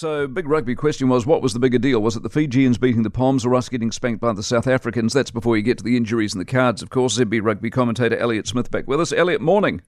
[0.00, 2.00] so big rugby question was what was the bigger deal?
[2.00, 5.12] Was it the Fijians beating the Poms or us getting spanked by the South Africans?
[5.12, 7.18] That's before you get to the injuries and the cards, of course.
[7.18, 9.12] ZB rugby commentator Elliott Smith back with us.
[9.12, 9.82] Elliott, morning.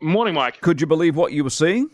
[0.00, 0.62] Morning, Mike.
[0.62, 1.90] Could you believe what you were seeing?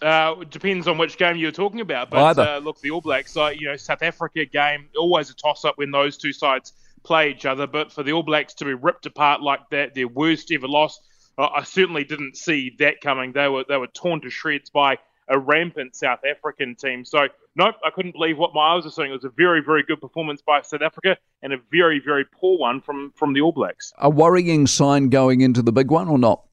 [0.00, 2.08] Uh, it depends on which game you're talking about.
[2.08, 5.66] But uh, look, the All Blacks, uh, you know, South Africa game, always a toss
[5.66, 6.72] up when those two sides
[7.02, 7.66] play each other.
[7.66, 10.98] But for the All Blacks to be ripped apart like that, their worst ever loss,
[11.36, 13.32] I certainly didn't see that coming.
[13.32, 14.96] They were they were torn to shreds by
[15.30, 17.04] a rampant South African team.
[17.04, 19.10] So nope, I couldn't believe what my eyes were seeing.
[19.10, 22.58] It was a very very good performance by South Africa and a very very poor
[22.58, 23.92] one from from the All Blacks.
[23.98, 26.44] A worrying sign going into the big one or not?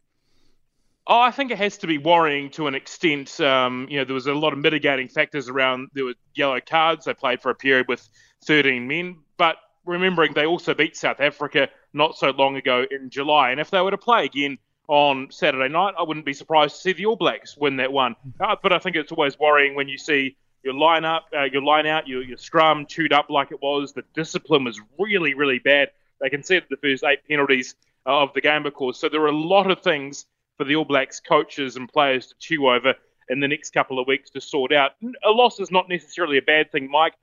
[1.09, 3.39] Oh, I think it has to be worrying to an extent.
[3.39, 5.89] Um, you know, there was a lot of mitigating factors around.
[5.93, 7.05] There were yellow cards.
[7.05, 8.07] They played for a period with
[8.45, 9.55] 13 men, but
[9.85, 13.81] remembering they also beat South Africa not so long ago in July, and if they
[13.81, 17.15] were to play again on Saturday night, I wouldn't be surprised to see the All
[17.15, 18.15] Blacks win that one.
[18.39, 21.61] Uh, but I think it's always worrying when you see your line up, uh, your
[21.61, 23.93] line out, your, your scrum chewed up like it was.
[23.93, 25.89] The discipline was really, really bad.
[26.21, 28.99] They conceded the first eight penalties uh, of the game, of course.
[28.99, 30.25] So there are a lot of things
[30.57, 32.95] for the All Blacks coaches and players to chew over
[33.29, 34.91] in the next couple of weeks to sort out.
[35.23, 37.13] A loss is not necessarily a bad thing, Mike.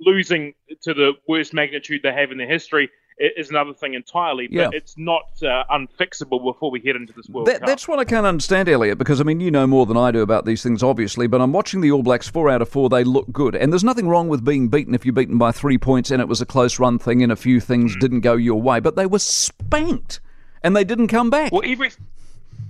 [0.00, 4.54] Losing to the worst magnitude they have in their history is another thing entirely, but
[4.56, 4.68] Yeah.
[4.72, 7.68] it's not uh, unfixable before we head into this World That, Cup.
[7.68, 10.20] that's what I can't understand, Elliott, because I mean, you know more than I do
[10.22, 12.88] about these things, obviously, but I'm watching the All Blacks four out of four.
[12.88, 13.54] They look good.
[13.54, 16.28] And there's nothing wrong with being beaten if you're beaten by three points and it
[16.28, 19.06] was a close run thing and a few things didn't go your way, but they
[19.06, 20.20] were spanked
[20.62, 21.52] and they didn't come back.
[21.52, 21.90] Well, every,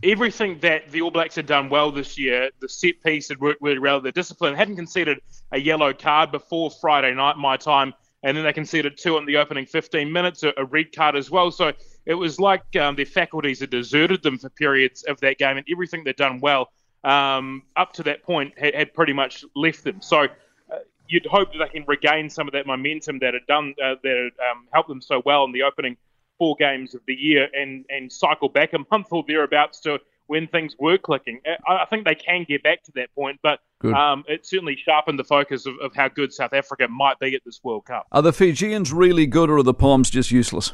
[0.03, 3.63] everything that the All Blacks had done well this year, the set piece had worked
[3.63, 4.01] really well.
[4.01, 5.21] The discipline hadn't conceded
[5.53, 9.37] a yellow card before Friday night, my time, and then they conceded two in the
[9.37, 11.51] opening 15 minutes, a, a red card as well.
[11.51, 11.73] So
[12.07, 15.67] it was like um, their faculties had deserted them for periods of that game, and
[15.71, 16.71] everything they'd done well
[17.05, 20.01] um, up to that point had, had pretty much left them.
[20.01, 23.75] So uh, you'd hope that they can regain some of that momentum that had done
[23.83, 25.97] uh, that had um, helped them so well in the opening
[26.39, 30.47] four games of the year and and cycle back a month or thereabouts to when
[30.49, 31.41] things were clicking.
[31.67, 35.19] I, I think they can get back to that point, but um, it certainly sharpened
[35.19, 38.07] the focus of, of how good South Africa might be at this World Cup.
[38.13, 40.73] Are the Fijians really good or are the Poms just useless?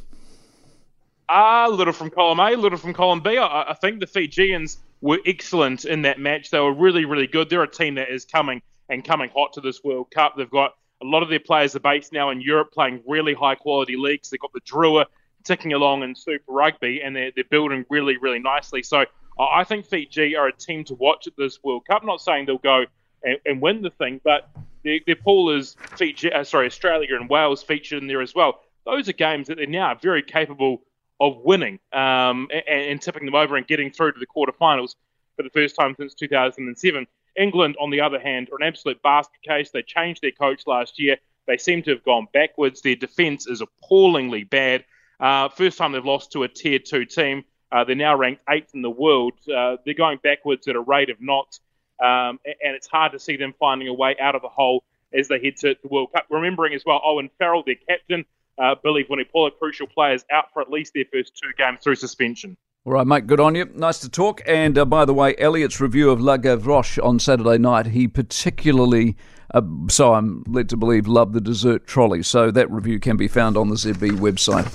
[1.28, 3.36] A little from column A, a little from column B.
[3.38, 6.50] I, I think the Fijians were excellent in that match.
[6.50, 7.50] They were really, really good.
[7.50, 10.34] They're a team that is coming and coming hot to this World Cup.
[10.36, 13.54] They've got a lot of their players are based now in Europe, playing really high
[13.54, 14.30] quality leagues.
[14.30, 15.06] They've got the Drua
[15.44, 18.82] ticking along in Super Rugby, and they're, they're building really, really nicely.
[18.82, 19.06] So
[19.44, 22.04] I think Fiji are a team to watch at this World Cup.
[22.04, 22.84] not saying they'll go
[23.22, 24.50] and, and win the thing, but
[24.84, 28.60] their, their pool is Fiji, uh, sorry, Australia and Wales featured in there as well.
[28.84, 30.82] Those are games that they're now very capable
[31.20, 34.94] of winning um, and, and tipping them over and getting through to the quarterfinals
[35.36, 37.06] for the first time since 2007.
[37.36, 39.70] England, on the other hand, are an absolute basket case.
[39.70, 41.16] They changed their coach last year.
[41.46, 42.82] They seem to have gone backwards.
[42.82, 44.84] Their defence is appallingly bad.
[45.18, 47.44] Uh, first time they've lost to a tier two team.
[47.72, 49.34] Uh, they're now ranked eighth in the world.
[49.48, 51.60] Uh, they're going backwards at a rate of knots,
[52.02, 54.82] um, and it's hard to see them finding a way out of the hole
[55.12, 56.26] as they head to the World Cup.
[56.30, 58.24] Remembering as well, Owen Farrell, their captain,
[58.58, 62.56] uh, Billy Vunipola, crucial players, out for at least their first two games through suspension.
[62.86, 63.66] All right, mate, good on you.
[63.74, 64.40] Nice to talk.
[64.46, 69.16] And uh, by the way, Elliott's review of La Gavroche on Saturday night, he particularly,
[69.52, 72.22] uh, so I'm led to believe, loved the dessert trolley.
[72.22, 74.66] So that review can be found on the ZB website.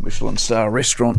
[0.00, 1.18] Michelin star restaurant.